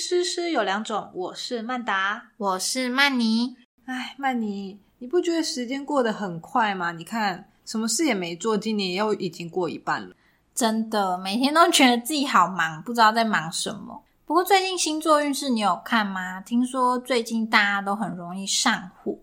[0.00, 3.54] 诗诗有两种，我是曼达，我是曼妮。
[3.84, 6.90] 哎，曼妮，你不觉得时间过得很快吗？
[6.92, 10.16] 你看，什么事也没做，今年又已经过一半了。
[10.54, 14.02] 真的，每天都觉得自己好忙，不知道在忙什么。
[14.24, 16.40] 不过最近星座运势你有看吗？
[16.40, 19.18] 听说最近大家都很容易上火，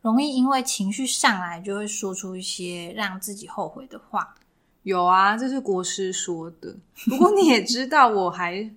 [0.00, 4.36] 容易因为情绪上来就会说出一些让自己后悔的话。
[4.84, 6.76] 有啊，这是国师说的。
[7.06, 8.70] 不过你也知道，我还。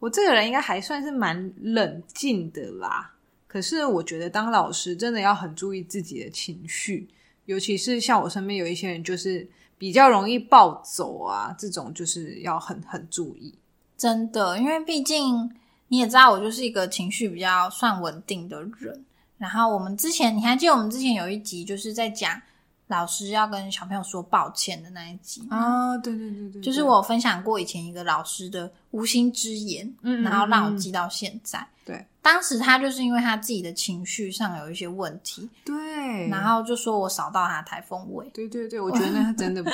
[0.00, 3.12] 我这个人应该还算是蛮冷静的啦，
[3.46, 7.06] 可是我觉得当老师真的要很注意自己的情绪，
[7.44, 9.46] 尤其是像我身边有一些人，就是
[9.78, 13.54] 比较容易暴走啊，这种就是要很很注意。
[13.96, 15.48] 真的，因为毕竟
[15.88, 19.04] 你也知道，我就是一个情绪比较算稳定的人。
[19.38, 22.40] 然后我们之前你还记得我们之前有一集就是在讲。
[22.90, 31.66] 老师要跟小朋友说抱歉的那一集啊，对对对对，就是我分享过以前一个老师的无心之言，嗯，然后让我记到现在。
[31.84, 38.28] 对，当时他就是因为他自己的情绪上有一些问题，对，然后就说我扫到他台风尾。
[38.34, 39.70] 对对对， 我觉得那真的不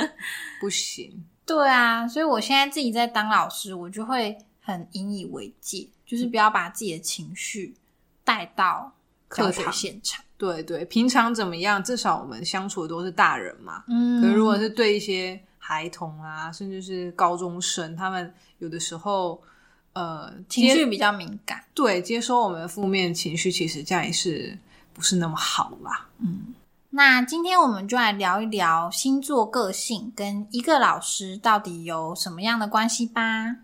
[0.60, 1.24] 不行。
[1.46, 7.74] 对啊，所以我现在自己在当老师，我就会很引以为戒，就是不要把自己的情绪
[8.24, 8.92] 带到
[9.30, 10.22] 教学现场。
[10.38, 11.82] 对对，平常怎么样？
[11.82, 13.84] 至少我们相处的都是大人嘛。
[13.88, 14.20] 嗯。
[14.20, 19.42] 可如果是对一些孩童啊，甚至是高中生，他们有的时候
[19.94, 24.58] 呃情绪比较敏感，对，接收我们的负面情绪，其实这样也是
[24.92, 26.06] 不是那么好啦。
[26.18, 26.54] 嗯。
[26.90, 33.56] 那今天我们就来聊一聊星座个性跟一个老师到底有什么样的关系吧。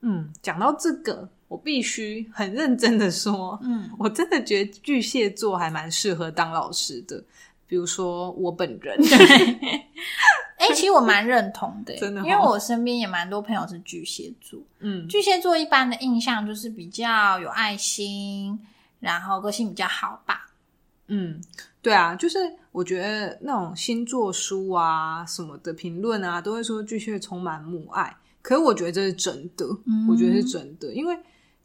[0.00, 1.28] 嗯，讲到这个。
[1.50, 7.20] 我必须很认真的说，嗯，我真的觉得巨蟹座还蛮适合当老师的。
[7.66, 8.96] 比如说我本人，
[10.58, 14.60] 哎，其实我蛮认同的，真的，因为我身边也蛮多朋友是巨蟹座。
[14.78, 18.56] 嗯，巨蟹座一般的印象就是比较有爱心，
[19.00, 20.52] 然后个性比较好吧。
[21.08, 21.40] 嗯，
[21.82, 22.38] 对啊，就是
[22.70, 29.66] 我觉得那种星座书啊什么的评论啊，都会说巨蟹充满母爱，可是我觉得这是真的，
[30.08, 31.18] 我觉得是真的，因为。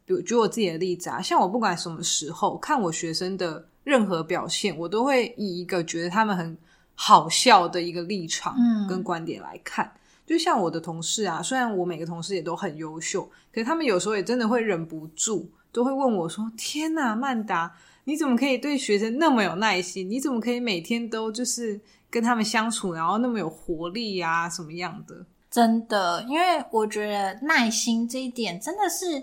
[0.06, 6.56] 比如举我自己的例子啊，像我不管什么时候看我学生的任何表现，我都会以一个觉得他们很
[6.94, 8.56] 好笑的一个立场
[8.88, 9.92] 跟观点来看。
[10.24, 17.72] 就像我的同事啊，虽然我每个同事也都很优秀，可是他们有时候也真的会忍不住，都会问我说：“天呐，曼达，
[18.04, 20.08] 你怎么可以对学生那么有耐心？
[20.08, 24.48] 你怎么可以每天都就是跟他们相处，然后那么有活力呀？
[24.48, 29.22] 什么样的？”真的，因为我觉得耐心这一点真的是。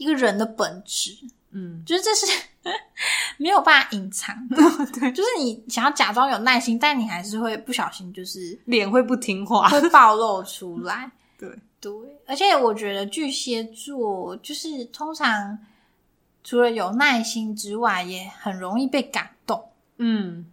[0.00, 1.10] 一个人的本质，
[1.50, 2.26] 嗯，就是这是
[3.36, 4.56] 没有办法隐藏的，
[4.98, 11.12] 对，就是你想要假装有耐心，但你还是会不小心，就是脸会不听话，会暴露出来。
[11.38, 11.50] 对
[11.82, 11.92] 对，
[12.26, 15.58] 而且我觉得巨蟹座就是通常
[16.42, 19.62] 除了有耐心之外，也很容易被感动。
[19.98, 20.46] 嗯，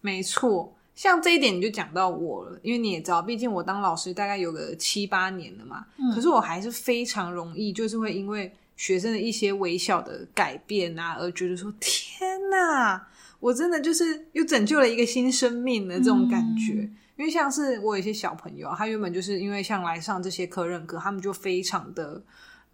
[0.00, 0.72] 没错。
[0.94, 8.54] 像这一点你就讲到我了，因为你也知道，毕竟我当老师大概有个七八年了嘛，可是我还是非常容易，就是会因为。
[8.76, 13.08] 学生的一些微小的改变啊，而觉得说天哪，
[13.40, 16.88] 我真的就是又拯救了一个新生命的这种感觉。
[17.16, 22.22] 因为像是我有一些小朋友，他原本就是因为像来上这些课任课，他们就非常的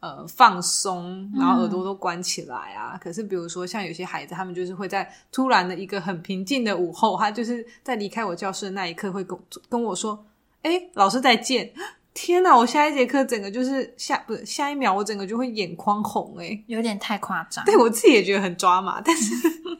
[0.01, 2.99] 呃放松，然后耳朵都关起来啊。
[3.01, 10.27] 可是比如说像有些孩子，他们就是会在突然的一个很平静的午后，他就是在离开我教室的那一刻，会跟跟我说
[10.63, 11.73] ：“哎，老师再见。”
[12.15, 12.57] 天哪！
[12.57, 17.65] 我下一节课整个就是下不是下一秒，我整个就会眼眶红哎，有点太夸张。
[17.65, 19.35] 对我自己也觉得很抓马，但是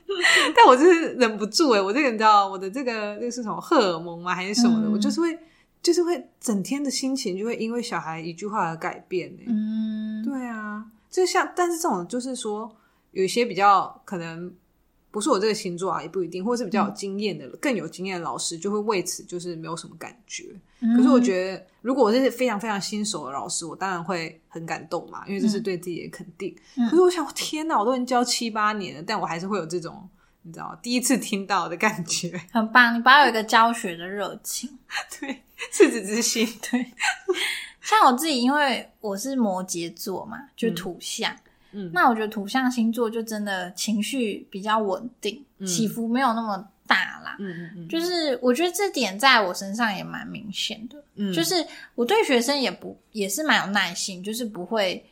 [0.57, 4.35] 但我就是忍不住哎，我这个你知道我的这个那是什么荷尔蒙吗？
[4.35, 4.91] 还是什么的？
[4.91, 5.39] 我就是会
[5.83, 9.45] 就是会整天的心情就会因为小孩一句话而改变哎。
[9.49, 12.75] 嗯，对啊，就像但是这种就是说
[13.11, 14.53] 有一些比较可能。
[15.13, 20.47] 不是我这个星座啊，也不一定，或者是比较有经验的、更有经验的老师，就会为此就是没有什么感觉。
[20.97, 26.57] 可是我觉得，如果我是非常非常新手的老师，我当然会很感动嘛，因为这是对自己的肯定。
[26.91, 30.09] 可是我想，天哪，我都已经教七八年了，但我还是会有这种
[30.43, 32.41] 你知道第一次听到的感觉。
[32.51, 34.69] 很棒，你不要有一个教学的热情，
[35.21, 36.49] 对，赤子之心。
[36.69, 36.87] 对，
[37.83, 41.37] 像我自己，因为我是摩羯座嘛，就土象。
[41.73, 47.37] 嗯，那我觉得土象星座就真的情绪比较稳定，起伏没有那么大啦。
[47.39, 51.03] 嗯嗯嗯，就是我觉得这点在我身上也蛮明显的。
[51.15, 55.05] 嗯，就是我对学生也不也是蛮有耐心，就是不会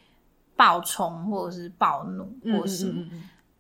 [0.57, 3.07] 暴冲或者是暴怒或是什么。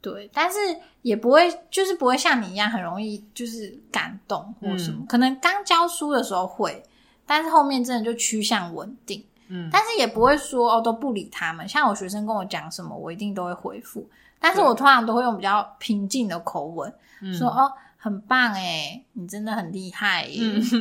[0.02, 0.58] 对，但是
[1.02, 5.04] 也不会就是不会像你一样很容易就是感动或什么。
[5.06, 6.82] 可能刚教书的时候会，
[7.26, 9.22] 但是后面真的就趋向稳定。
[9.50, 11.68] 嗯，但是也不会说哦都不理他们。
[11.68, 14.08] 像我学生跟我讲什么，我一定都会回复，
[14.40, 16.92] 但是我通常都会用比较平静的口吻
[17.34, 17.70] 说哦。
[18.02, 20.26] 很棒哎，你真的很厉害，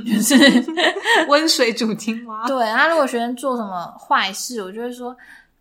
[0.07, 0.37] 就是
[1.27, 2.47] 温水煮青蛙。
[2.47, 5.13] 对，然后如果学生做什么坏事，我就会说，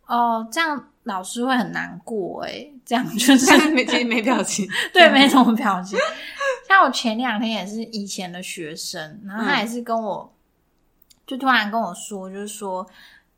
[0.06, 5.98] 哦，这样老师会很难过哎，这样 就是没没表情，对，没什么表情。
[6.68, 10.32] 像我前两天也是以前的学生，然后他也是跟我，
[11.28, 12.84] 就突然跟我说，就是说，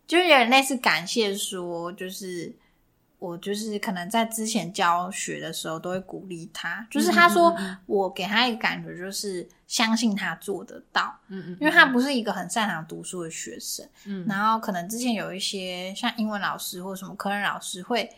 [0.06, 2.54] 就是有点类似感谢说，就是。
[3.20, 7.54] 我就是可能在之前教学的时候都会鼓励他，就是他说
[7.84, 18.10] 我给他一个感觉就是相信他做得到，嗯嗯，因为他不是一个很擅长读书的学生，嗯，然后可能之前有一些像英文老师或什么科任老师会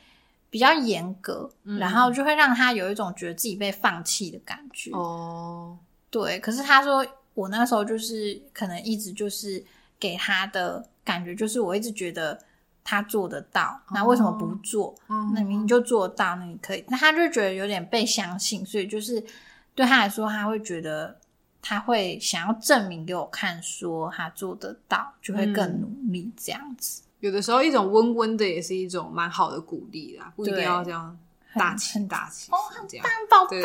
[0.48, 5.76] 比较严格，然后就会让他有一种觉得自己被放弃的感觉，哦，
[6.10, 9.64] 对，可是他说我那时候就是可能一直就是
[9.98, 12.38] 给他的感觉就是我一直觉得。
[12.84, 14.92] 他做得到，那为什么不做？
[15.06, 16.84] 那明明就做得到，那你可以。
[16.88, 19.24] 那他就觉得有点被相信，所以就是
[19.72, 21.16] 对他来说，他会觉得
[21.62, 27.02] 他会想要证明给我看，说他做得到，就会更努力这样子。
[27.20, 31.16] 有的时候，一种温温的也是一种蛮好的鼓励啦，不一定要这样
[31.54, 32.56] 大气大气哦，
[32.88, 33.60] 这样宝贝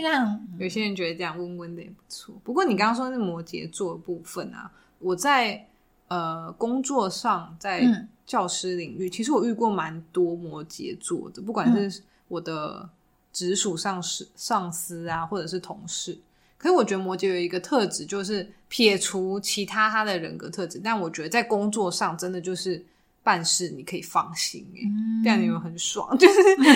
[0.00, 0.40] 这样。
[0.58, 2.34] 有些人觉得这样温温的也不错。
[2.42, 5.66] 不过你刚刚说是摩羯座的部分啊，我在
[6.08, 8.06] 呃工作上在。
[8.26, 12.88] 教师领域，其实我遇过蛮多摩羯座的，不管是我的
[13.30, 16.18] 直属上司、上司啊，或者是同事。
[16.56, 22.82] 可是我觉得摩羯有一个特质，就是撇除其他他的人格特质，但我觉得在工作上真的就是
[23.24, 24.80] 办事你可以放心，哎，
[25.24, 26.14] 这样你们很爽。
[26.16, 26.34] 就是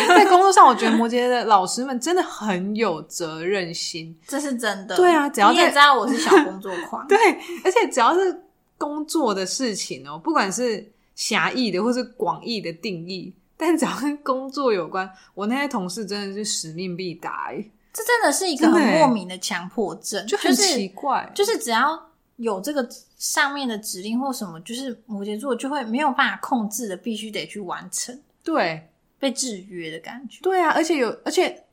[0.09, 4.97] 在工作上，我觉得摩羯的老师们真的很有责任心，这是真的。
[4.97, 7.17] 对啊，只要你也知道我是小工作狂， 对，
[7.63, 8.43] 而且只要是
[8.77, 10.85] 工作的事情哦，不管是。
[11.19, 17.51] 狭义的或是广义的定义，但只要跟工作有关，我那些同事真的是使命必达。
[17.93, 21.29] 这真的是一个很莫名的强迫症，就很奇怪。
[21.35, 22.01] 就是只要
[22.39, 28.19] 有这个上面的指令或什么，就是摩羯座就会没有办法控制的，必须得去完成。
[28.43, 28.89] 对，
[29.21, 30.41] 被制约的感觉。
[30.43, 31.65] 对啊，而且有，而且。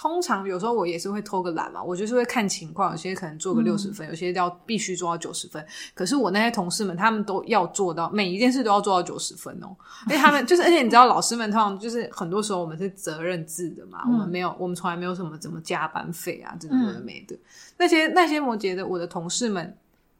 [0.00, 5.66] 通常有时候我也是会偷个懒嘛，我就是会看情况，有些可能做个六十分，有些要必须做到九十分。
[5.92, 9.74] 可是我那些同事们，他们都要做到每一件事都要做到九十分哦。
[10.06, 17.36] 因为他们 就是，而且你知道，老师们通常就是很多时候我们是责任制的嘛，我们没有，我们从来没有什么怎么加班费啊，这种的没的。
[17.76, 19.76] 那些那些摩羯的我的同事们。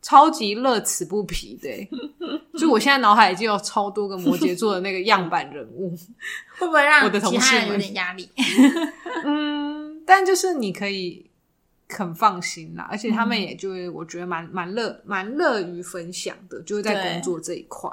[0.09, 1.69] 超级乐此不疲的，
[2.59, 5.95] 就我现在脑海已经有超多个摩羯座的那个样板人物，
[6.59, 8.27] 会不会让我的同事有点压力？
[9.27, 11.29] 嗯，但就是你可以
[11.91, 17.91] 很放心啦，而且他们也就我觉得蛮蛮乐蛮乐于分享的，就是在工作这一块。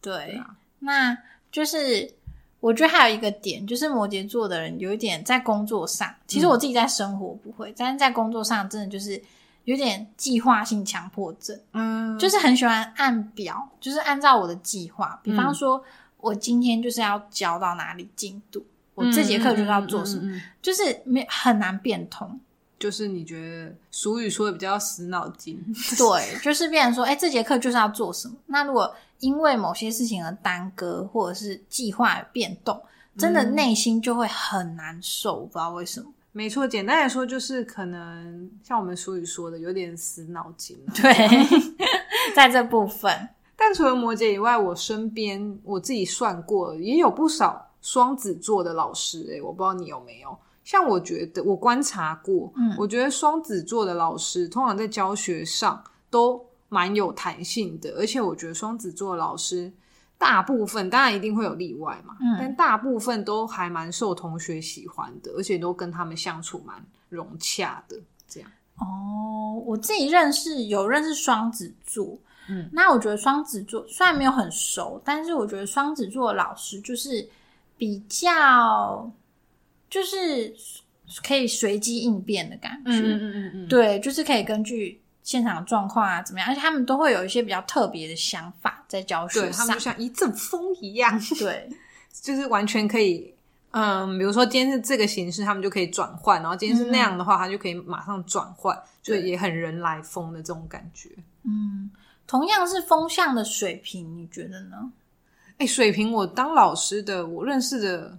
[0.00, 0.40] 对，
[0.78, 1.18] 那
[1.50, 2.08] 就是
[2.60, 9.20] 我觉得还有一个点，就是摩羯座的人有一点在工作上，其实我自己在生活不会，但是在工作上真的就是。
[9.64, 15.20] 有点计划性强迫症，嗯，就是很喜欢按表，就是按照我的计划。
[15.22, 15.82] 比方说，
[16.18, 18.64] 我今天就是要教到哪里进度，
[18.94, 22.40] 我这节课就是要做什么，就是没很难变通。
[22.78, 25.62] 就是你觉得俗语说的比较死脑筋，
[25.98, 28.34] 对，就是变成说，哎，这节课就是要做什么。
[28.46, 32.82] 那如果因为某些事情而耽搁，或者是计划变动，
[33.18, 36.06] 真的内心就会很难受，不知道为什么。
[36.32, 40.78] 没错，简单来说就是可能像我们俗语说的，有点死脑筋。
[40.94, 41.12] 对，
[42.34, 43.28] 在这部分。
[43.56, 49.22] 但除了摩羯以外，我身边我自己算过，也有不少双子座的老师。
[49.28, 50.36] 诶我不知道你有没有。
[50.62, 59.72] 像我觉得，我观察过，嗯，我觉得双子座的老师通常在教学上都蛮有弹性的，而且我觉得双子座的老师。
[60.20, 66.76] 大部分当然一定会有例外嘛，但大部分都还蛮受同学喜欢的，而且都跟他们相处蛮
[67.08, 67.98] 融洽的。
[68.28, 72.18] 这样哦，我自己认识有认识双子座，
[72.50, 77.26] 嗯，那我觉得双子座虽然没有很熟，但是我觉得双子座的老师就是
[77.78, 79.10] 比较
[79.88, 80.54] 就是
[81.26, 85.00] 可以随机应变的感觉，嗯嗯嗯嗯，对，就是可以根据。
[85.30, 86.48] 现场状况啊，怎么样？
[86.48, 91.70] 而且他们都会有一些比较特别的想法在教学上，他们就像一阵风一样， 对，
[92.10, 93.32] 就是完全可以，
[93.70, 101.08] 嗯，比如说今天是这个形式，他们就可以转换；然后今天是那样的话，他就可以马上转换，就也很人来疯的这种感觉。
[101.44, 101.88] 嗯，
[102.26, 104.90] 同样是风向的水平，你觉得呢？
[105.58, 108.18] 哎，水平，我当老师的，我认识的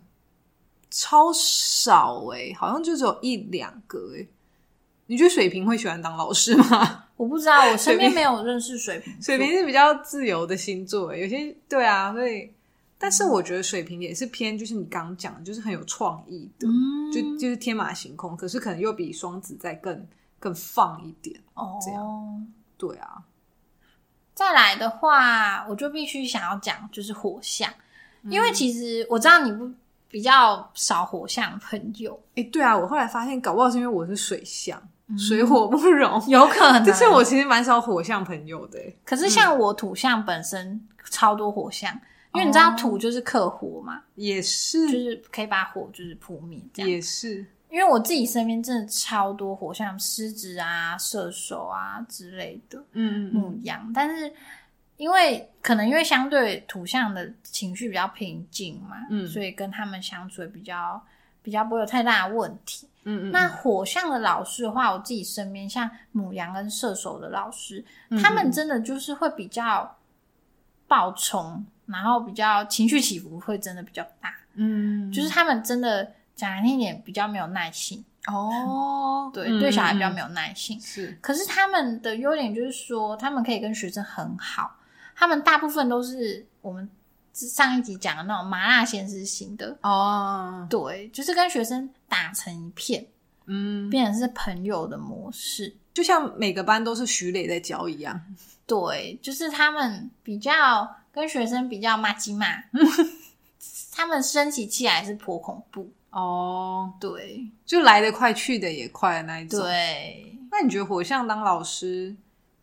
[0.89, 4.25] 超少，哎，好像就只有一两个，哎。
[5.11, 7.03] 你觉得水瓶会喜欢当老师吗？
[7.17, 9.13] 我不知道，我身边没有认识水瓶。
[9.21, 12.49] 水瓶是比较自由的星座，有些对啊，所以，
[12.97, 16.65] 但是我觉得水瓶也是偏，就是你刚刚讲的，就是很有创意的，
[17.13, 20.07] 就就是天马行空，可是可能又比双子再更
[20.39, 21.77] 更放一点哦。
[21.85, 23.21] 这样，对啊。
[24.33, 27.69] 再来的话，我就必须想要讲就是火象，
[28.29, 29.69] 因为其实我知道你不
[30.07, 32.17] 比较少火象朋友。
[32.35, 34.81] 哎，对啊，我后来发现搞不好是因为我是水象。
[35.17, 36.83] 水火不容，有可 能。
[36.83, 38.79] 就是我其实蛮少火象朋友的。
[39.05, 41.93] 可是像我土象本身超多火象，
[42.33, 46.89] 因为你知道土就是克火嘛，也是，就是可以把火就是扑灭这样。
[46.89, 53.91] 也是，因为我自己身边真的超多火象，狮子啊、射手啊之类的，嗯嗯，牧羊。
[53.93, 54.31] 但是
[54.97, 61.01] 因为可能因为相对土象的情绪比较平静嘛，嗯，所以跟他们相处比较
[61.41, 62.87] 比较不会有太大的问题。
[63.03, 67.83] 嗯嗯，那火象的老师的话，我自己身边像母羊跟射手的老师，
[68.21, 69.97] 他们真的就是会比较
[70.87, 74.31] 暴冲，然后比较情绪起伏会真的比较大。
[74.53, 78.05] 嗯，就是他们真的讲难听点，比较没有耐心。
[78.27, 80.79] 哦， 对，对小孩比较没有耐心。
[80.79, 84.75] 是，可是他们的优点就是说，他们可以跟学生很好。
[85.15, 86.87] 他们大部分都是我们
[87.33, 89.77] 上一集讲的那种麻辣鲜师型的。
[89.81, 91.89] 哦，对，就是跟学生。
[92.11, 93.07] 打成一片，
[93.45, 98.21] 嗯，变成是朋友的模式，就像每个班都是徐磊在教一样。
[98.67, 102.47] 对，就是他们比较跟学生比较骂鸡骂，
[103.93, 106.91] 他们生起气来是颇恐怖哦。
[106.99, 109.61] 对，就来得快去的也快那一种。
[109.61, 112.13] 对，那你觉得火象当老师，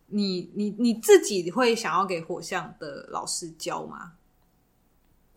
[0.05, 4.11] 你你你自己会想要给火象的老师教吗？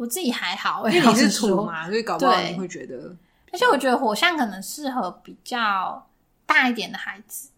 [0.02, 3.14] 我自己还好，因为你是土嘛，所以搞不好你会觉得。
[3.52, 6.04] 而且我觉得火象可能适合比较
[6.44, 7.50] 大一点的孩子，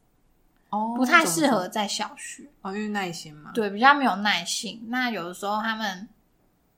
[0.68, 4.84] 哦，不太适合在小学哦，因为耐心嘛，对，比较没有耐性。
[4.88, 6.06] 那有的时候他们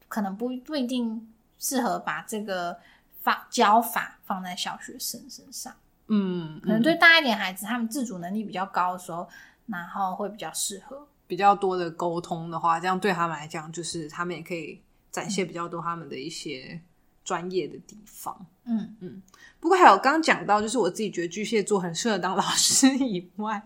[0.06, 2.78] 可能不不一定适合把这个
[3.22, 5.74] 法教法放在小学生身上，
[6.06, 9.28] 嗯，可能对大一点孩子，他们自主能力比较高的时候，
[9.66, 14.80] 然后会比较适合比较多的沟通的话，这样对他们来讲，就是他们也可以
[15.16, 16.80] 展现比较多他们的一些。
[17.26, 19.20] 专业的地方，嗯嗯，
[19.58, 23.60] 不过还有刚刚讲到，就是我自己觉得巨蟹座很适合当老师以外，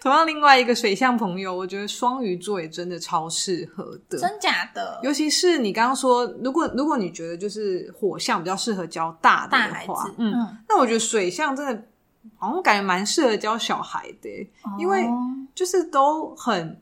[0.00, 4.98] 同样另外一个水象朋友，我觉得双鱼座也真的超适合的，真假的？
[5.04, 10.32] 尤其是你刚刚说，如果如果你觉得就是火象比较适合教大的话，嗯，
[10.68, 11.84] 那我觉得水象真的
[12.36, 14.28] 好像感觉蛮适合教小孩的，
[14.80, 15.06] 因为
[15.54, 16.76] 就是都很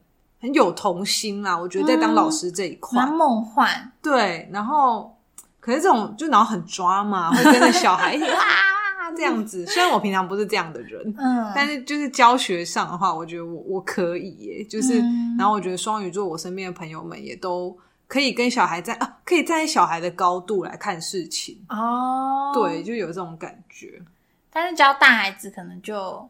[0.44, 1.58] 很有童心啦。
[1.58, 5.10] 我觉得在当老师这一块，梦幻，对，然后。
[5.60, 9.64] 可是这种就然后很抓嘛，会跟着小孩一起 哇这样子。
[9.64, 14.62] 虽然我平常不是这样的人，嗯，但是就是教学上的话，我觉得我我可以耶。
[14.64, 14.98] 就是，
[15.38, 17.74] 然后我觉得双鱼座，我身边的朋友们也都
[18.06, 22.52] 可以跟小孩在啊，可以站在小孩的高度来看事情哦。
[22.52, 24.02] 对，就有这种感觉。
[24.50, 26.28] 但是教大孩子，可能就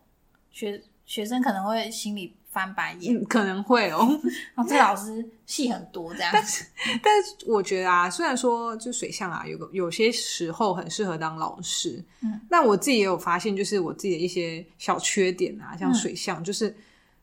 [0.52, 2.36] 学学生可能会心里。
[2.54, 4.08] 翻白眼嗯可能会 哦，
[4.68, 6.30] 这老师戏很多这样。
[6.32, 6.64] 但是，
[7.02, 16.72] 但是我觉得啊，虽然说就水象啊，有个有些时候很适合当老师，嗯，那我自己也有发现，就是我自己的一些小缺点啊，像水象，就是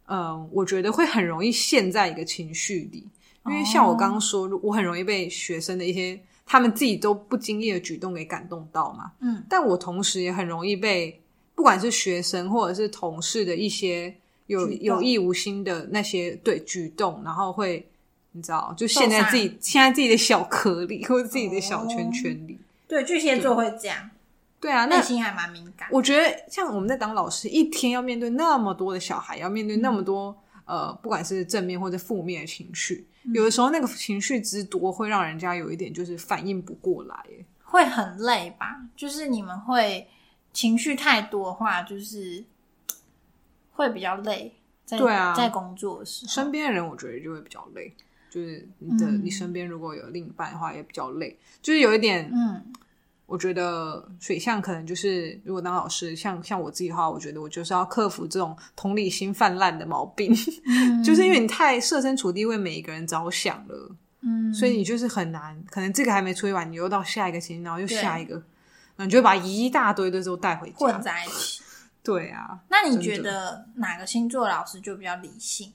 [0.08, 3.08] 嗯，我觉得会很容易陷在一个情绪里，
[3.46, 11.18] 因为像我刚刚说，我很容易被学生的一些他们自己都不经意的举动给感动到嘛，嗯，但我同时也很容易被
[11.56, 14.14] 不管是学生或者是同事的一些。
[14.52, 17.88] 有有意无心的那些对举动，然后会
[18.34, 22.60] 你知道，就陷在自己陷在自己的小壳里，或者自己的小圈圈里。
[22.86, 24.10] 对，巨蟹座会这样。
[24.60, 25.88] 对啊，内心还蛮敏感。
[25.90, 37.16] 我觉得像我们在当老师，一天要面对那么多的小孩，要面对那么多呃，不管是正面或者负面的情绪，有的时候那个情绪之多，会让人家有一点就是反应不过来，
[37.64, 38.82] 会很累吧？
[38.96, 40.08] 就是你们会
[40.54, 42.44] 情绪太多的话，就是。
[43.82, 44.54] 会比较累，
[44.88, 47.94] 对啊，在工作的时候，身边的人我觉得就会比较累。
[48.30, 51.38] 就是你的，你身边如果有另一半的话，也比较累。
[51.62, 52.64] 就是有一点，嗯，
[53.26, 60.34] 我觉得水象可能就是，如果当老师，像像我自己的话，我觉得我就是要克服这种同理心泛滥的毛病，
[61.04, 65.62] 就是因为你太设身处地为每一个人着想了，嗯，所以你就是很难。
[65.70, 71.62] 可能这个还没处理完，你又到下一个情绪，然后又下一个，然后你就把一大堆的都带回家，混在一起。
[72.04, 75.74] 对啊，那你觉得哪个星座老师就比较理性？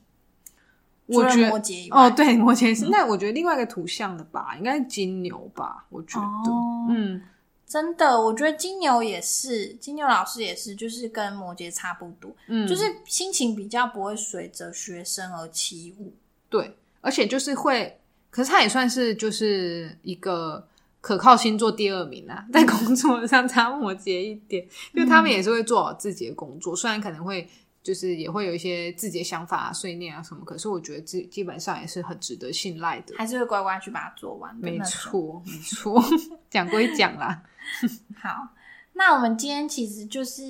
[1.06, 2.88] 我觉得摩羯哦，对，摩羯是。
[2.88, 5.86] 那我觉得另外一个图像的吧，应该是金牛吧？
[5.88, 6.50] 我觉得，
[6.90, 7.22] 嗯，
[7.64, 16.12] 真的，我觉得金牛也是，金牛老师也是，就是跟摩羯差不多，嗯，就是心情比较不会随着学生而起舞。
[16.48, 20.66] 对，而且就是会，可是他也算是就是一个
[21.06, 27.48] 可靠星座第二名啊， 在工作上差摩羯一点，因为他们也是会做好自己的工作，虽然可能会。
[27.86, 34.52] 就是也会有一些自己的想法、啊碎念啊什么，可是我觉得基基本上也是很值得信赖的，还是会乖乖去把它做完。
[34.56, 36.02] 没错，没错，
[36.50, 37.40] 讲归讲啦。
[38.20, 38.48] 好，
[38.98, 40.42] 那我们今天其实就是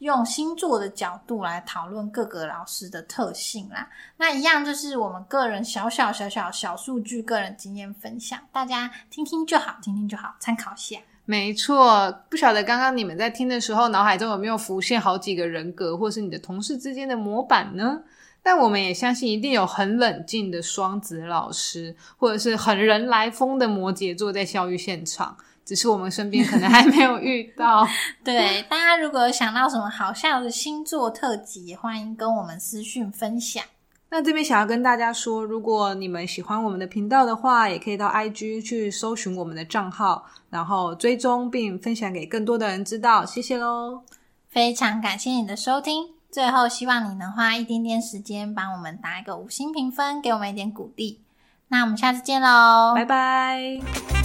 [0.00, 3.88] 用星座的角度来讨论各个老师的特性啦。
[4.18, 10.98] 那一样就是我们个人小小小小小数据、个人经验分享，大家听听就好，听听就好，参考下。
[11.24, 18.02] 没错，不晓得刚刚你们在听的时候，脑海中有没有浮现好几个人格，或是你的同事之间的模板呢？
[18.42, 25.36] 但我们也相信，一定有很冷静的双子老师，或者是很人来疯的摩羯座在教育现场，
[25.70, 27.86] 只是我们身边可能还没有遇到。
[28.24, 33.62] 对，大家如果想到什么好笑的星座特辑，也欢迎跟我们私讯分享。
[34.08, 43.24] 那这边想要跟大家说，如果你们喜欢我们的频道的话，也可以到 IG 去搜寻我们的账号，然后追踪并分享给更多的人知道。
[43.24, 44.00] 谢谢喽！
[44.48, 46.08] 非常感谢你的收听。
[46.32, 51.20] 最后，希望你能花一点点时间帮我们打一个五星评分，给我们一点鼓励。
[51.68, 54.19] 那我们下次见喽，拜拜。